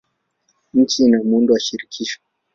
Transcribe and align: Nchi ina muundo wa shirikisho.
Nchi 0.73 1.03
ina 1.05 1.23
muundo 1.23 1.53
wa 1.53 1.59
shirikisho. 1.59 2.19